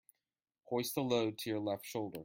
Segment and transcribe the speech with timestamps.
[0.71, 2.19] Hoist the load to your left shoulder.